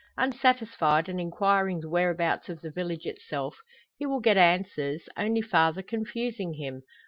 Unsatisfied, 0.17 1.07
and 1.07 1.21
inquiring 1.21 1.79
the 1.79 1.87
whereabouts 1.87 2.49
of 2.49 2.61
the 2.61 2.71
village 2.71 3.05
itself, 3.05 3.57
he 3.99 4.05
will 4.07 4.19
get 4.19 4.35
answers, 4.35 5.07
only 5.15 5.43
farther 5.43 5.83
confusing 5.83 6.53
him. 6.55 6.81